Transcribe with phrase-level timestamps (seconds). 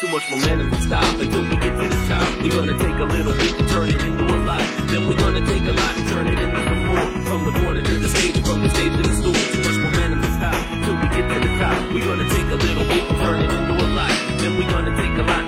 [0.00, 2.24] Too much momentum to stop until we get to the top.
[2.40, 4.64] We're gonna take a little bit and turn it into a lot.
[4.88, 7.04] Then we're gonna take a lot and turn it into a floor.
[7.28, 9.34] From the corner to the stage, from the stage to the stool.
[9.34, 11.92] Too much momentum to stop until we get to the top.
[11.92, 14.12] We're gonna take a little bit and turn it into a lot.
[14.40, 15.44] Then we're gonna take a lot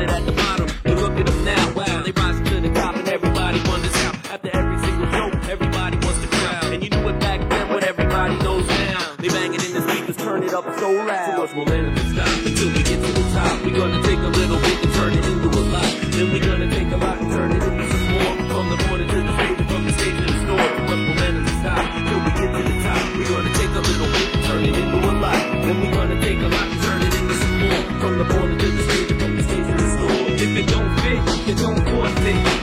[0.00, 0.66] started at the bottom.
[0.84, 2.02] But look at them now, wow.
[2.02, 4.34] They rise to the top, and everybody wonders how.
[4.34, 6.72] After every single show, everybody wants to crowd.
[6.72, 9.16] And you knew it back then, what everybody knows now.
[9.18, 11.34] They bang it in the speakers, turn it up so loud.
[11.34, 13.64] So much momentum to stop until we get to the top.
[13.64, 14.19] We gonna take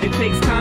[0.07, 0.56] It takes time.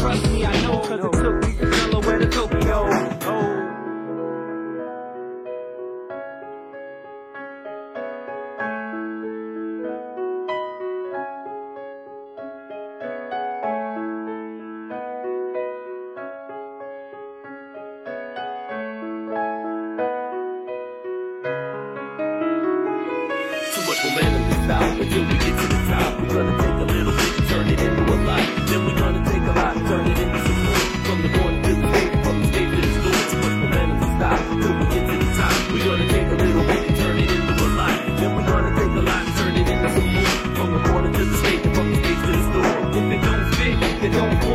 [0.00, 2.86] Trust me, I know, cause it took me from Delaware to Tokyo.
[2.88, 3.66] Oh.
[23.86, 25.39] much momentum is out, but you'll be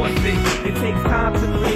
[0.04, 0.68] it.
[0.68, 1.75] It takes time to live.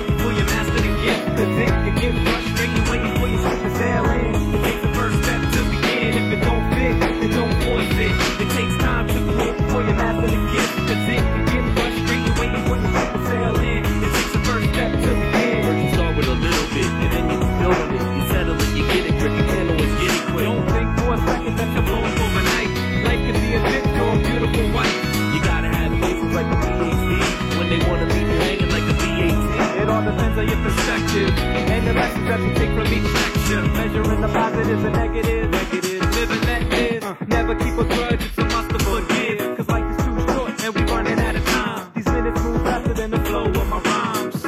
[27.80, 29.82] they wanna leave you hanging like a B-18.
[29.82, 33.74] It all depends on your perspective and the lessons that you take from each section.
[33.74, 35.50] Measuring the positives and negatives.
[35.50, 36.02] Negative.
[36.16, 37.04] Living that is.
[37.04, 37.16] Uh.
[37.28, 38.24] Never keep a grudge.
[38.24, 39.58] It's a must to forgive.
[39.58, 41.92] Cause life is too short and we running out of time.
[41.96, 44.42] These minutes move faster than the flow of my rhymes.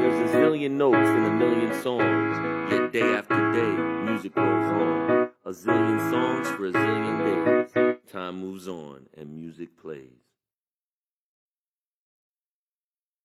[0.00, 2.72] There's a zillion notes in a million songs.
[2.72, 5.30] Yet day after day, music goes on.
[5.44, 7.16] A zillion songs for a zillion
[7.74, 7.98] days.
[8.12, 10.29] Time moves on and music plays.